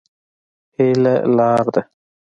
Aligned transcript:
هيله 0.77 1.15
لار 1.35 1.65
ده. 1.73 1.81